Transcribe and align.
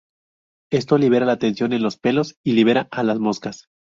Esto 0.71 0.97
libera 0.97 1.27
la 1.27 1.37
tensión 1.37 1.73
en 1.73 1.83
los 1.83 1.95
pelos 1.97 2.35
y 2.43 2.53
libera 2.53 2.87
a 2.89 3.03
las 3.03 3.19
moscas. 3.19 3.67